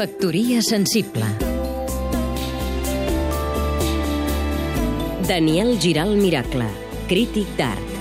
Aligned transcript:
Factoria 0.00 0.62
sensible 0.62 1.26
Daniel 5.28 5.74
Giral 5.76 6.14
Miracle, 6.16 6.64
crític 7.04 7.50
d'art 7.58 7.92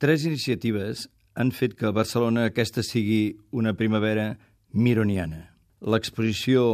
Tres 0.00 0.24
iniciatives 0.24 1.04
han 1.36 1.52
fet 1.52 1.76
que 1.76 1.92
Barcelona 1.92 2.46
aquesta 2.48 2.80
sigui 2.80 3.36
una 3.52 3.74
primavera 3.76 4.30
mironiana. 4.72 5.52
L'exposició 5.84 6.64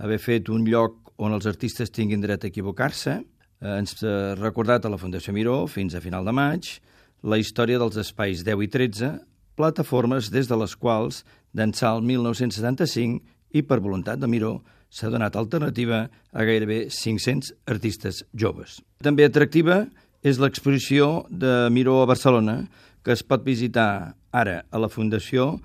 haver 0.00 0.22
fet 0.24 0.48
un 0.48 0.64
lloc 0.64 1.12
on 1.20 1.36
els 1.36 1.44
artistes 1.52 1.92
tinguin 1.92 2.24
dret 2.24 2.48
a 2.48 2.48
equivocar-se, 2.48 3.18
eh, 3.20 3.76
ens 3.76 4.00
ha 4.00 4.32
recordat 4.40 4.88
a 4.88 4.96
la 4.96 5.02
Fundació 5.04 5.36
Miró 5.36 5.66
fins 5.68 5.92
a 5.92 6.00
final 6.00 6.24
de 6.24 6.32
maig 6.32 6.78
la 7.20 7.36
història 7.36 7.76
dels 7.76 8.00
espais 8.00 8.48
10 8.48 8.64
i 8.64 8.72
13, 8.72 9.16
plataformes 9.56 10.30
des 10.30 10.48
de 10.48 10.56
les 10.60 10.76
quals, 10.76 11.24
d'ençà 11.56 11.94
el 11.96 12.04
1975 12.04 13.22
i 13.56 13.62
per 13.64 13.80
voluntat 13.80 14.20
de 14.20 14.28
Miró, 14.28 14.60
s'ha 14.90 15.10
donat 15.10 15.36
alternativa 15.36 16.06
a 16.32 16.44
gairebé 16.46 16.86
500 16.92 17.52
artistes 17.66 18.22
joves. 18.32 18.80
També 19.02 19.26
atractiva 19.26 19.86
és 20.22 20.40
l'exposició 20.40 21.26
de 21.30 21.68
Miró 21.72 22.00
a 22.02 22.10
Barcelona, 22.10 22.66
que 23.02 23.14
es 23.14 23.22
pot 23.22 23.44
visitar 23.46 24.16
ara 24.32 24.62
a 24.70 24.80
la 24.82 24.90
Fundació 24.90 25.56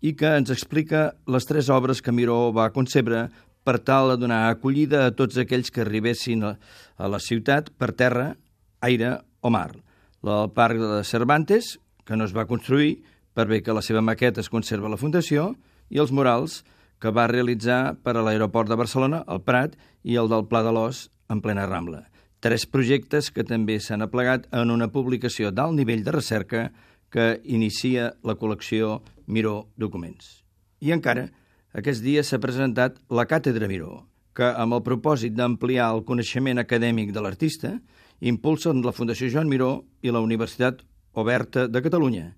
i 0.00 0.14
que 0.16 0.32
ens 0.36 0.50
explica 0.52 1.10
les 1.28 1.46
tres 1.48 1.70
obres 1.72 2.00
que 2.00 2.12
Miró 2.12 2.50
va 2.56 2.72
concebre 2.72 3.28
per 3.64 3.78
tal 3.84 4.14
de 4.14 4.18
donar 4.22 4.48
acollida 4.48 5.04
a 5.06 5.14
tots 5.16 5.38
aquells 5.40 5.70
que 5.72 5.84
arribessin 5.84 6.44
a 6.44 6.56
la 7.08 7.20
ciutat 7.20 7.70
per 7.76 7.92
terra, 7.92 8.34
aire 8.80 9.18
o 9.40 9.52
mar. 9.52 9.70
El 10.24 10.52
parc 10.56 10.80
de 10.80 11.00
Cervantes, 11.04 11.76
que 12.04 12.16
no 12.16 12.24
es 12.28 12.36
va 12.36 12.48
construir 12.48 13.00
per 13.34 13.46
bé 13.48 13.60
que 13.62 13.74
la 13.76 13.82
seva 13.82 14.02
maqueta 14.02 14.42
es 14.42 14.50
conserva 14.50 14.88
a 14.88 14.94
la 14.94 15.00
Fundació, 15.00 15.54
i 15.90 15.98
els 15.98 16.12
murals 16.12 16.60
que 17.00 17.12
va 17.14 17.28
realitzar 17.30 17.96
per 18.04 18.16
a 18.16 18.22
l'aeroport 18.22 18.68
de 18.68 18.78
Barcelona, 18.78 19.24
el 19.28 19.40
Prat, 19.42 19.76
i 20.04 20.16
el 20.20 20.28
del 20.28 20.46
Pla 20.50 20.62
de 20.66 20.72
l'Os, 20.74 21.08
en 21.30 21.40
plena 21.40 21.66
Rambla. 21.66 22.04
Tres 22.40 22.66
projectes 22.66 23.30
que 23.30 23.44
també 23.44 23.78
s'han 23.80 24.02
aplegat 24.04 24.46
en 24.56 24.72
una 24.72 24.88
publicació 24.92 25.50
d'alt 25.52 25.76
nivell 25.76 26.04
de 26.04 26.14
recerca 26.16 26.70
que 27.10 27.40
inicia 27.44 28.14
la 28.24 28.36
col·lecció 28.38 29.00
Miró 29.26 29.70
Documents. 29.76 30.40
I 30.80 30.94
encara, 30.96 31.28
aquest 31.76 32.02
dia 32.02 32.22
s'ha 32.24 32.40
presentat 32.42 32.96
la 33.10 33.26
Càtedra 33.28 33.68
Miró, 33.68 34.06
que, 34.34 34.46
amb 34.46 34.76
el 34.76 34.84
propòsit 34.86 35.34
d'ampliar 35.36 35.90
el 35.94 36.04
coneixement 36.08 36.62
acadèmic 36.62 37.12
de 37.12 37.22
l'artista, 37.22 37.74
impulsen 38.20 38.82
la 38.84 38.94
Fundació 38.96 39.28
Joan 39.32 39.50
Miró 39.50 39.84
i 40.02 40.12
la 40.12 40.22
Universitat 40.24 40.80
Oberta 41.12 41.66
de 41.68 41.82
Catalunya, 41.82 42.30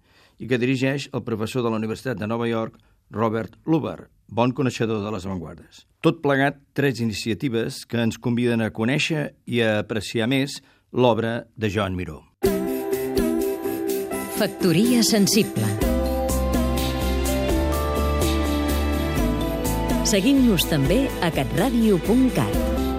i 0.43 0.49
que 0.51 0.59
dirigeix 0.59 1.07
el 1.15 1.23
professor 1.23 1.63
de 1.63 1.71
la 1.71 1.79
Universitat 1.79 2.19
de 2.19 2.27
Nova 2.27 2.49
York, 2.51 2.81
Robert 3.15 3.55
Luber, 3.65 4.09
bon 4.27 4.51
coneixedor 4.57 5.05
de 5.05 5.13
les 5.15 5.27
avantguardes. 5.29 5.85
Tot 6.03 6.19
plegat, 6.25 6.59
tres 6.75 6.99
iniciatives 7.05 7.85
que 7.87 8.03
ens 8.03 8.19
conviden 8.19 8.65
a 8.65 8.73
conèixer 8.75 9.31
i 9.47 9.63
a 9.63 9.79
apreciar 9.85 10.27
més 10.27 10.59
l'obra 10.91 11.45
de 11.55 11.71
Joan 11.71 11.95
Miró. 11.97 12.21
Factoria 14.43 15.05
sensible 15.07 15.93
Seguim-nos 20.13 20.67
també 20.69 21.07
a 21.25 21.31
catradio.cat. 21.33 22.92